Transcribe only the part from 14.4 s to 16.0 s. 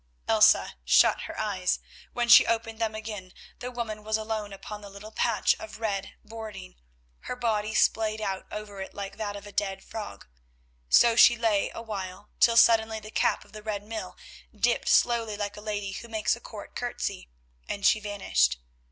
dipped slowly like a lady